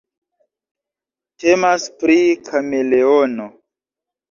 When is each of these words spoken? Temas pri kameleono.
Temas 1.43 1.87
pri 2.01 2.17
kameleono. 2.51 3.49